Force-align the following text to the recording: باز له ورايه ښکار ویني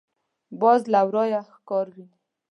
باز 0.61 0.81
له 0.93 0.99
ورايه 1.07 1.41
ښکار 1.55 1.85
ویني 1.93 2.15